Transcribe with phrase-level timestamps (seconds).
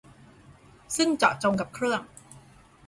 [0.95, 2.01] ซึ่งเจาะจงกับเครื่อง